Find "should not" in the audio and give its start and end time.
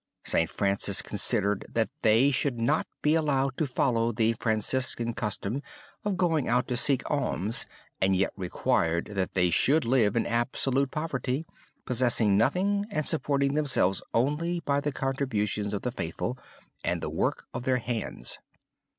2.31-2.87